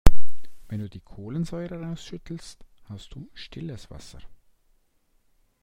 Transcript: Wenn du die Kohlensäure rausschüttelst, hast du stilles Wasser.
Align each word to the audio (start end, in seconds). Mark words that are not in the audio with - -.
Wenn 0.67 0.79
du 0.79 0.89
die 0.89 0.99
Kohlensäure 0.99 1.79
rausschüttelst, 1.79 2.65
hast 2.85 3.13
du 3.13 3.29
stilles 3.35 3.91
Wasser. 3.91 4.17